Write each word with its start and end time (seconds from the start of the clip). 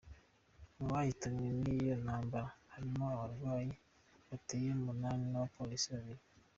Mu 0.75 0.83
bahitanywe 0.91 1.49
n'iyo 1.59 1.95
ntambara 2.03 2.47
harimwo 2.71 3.05
abarwanyi 3.15 3.75
bateye 4.29 4.67
umunani 4.77 5.25
n'abapolsi 5.29 5.85
babiri. 5.95 6.23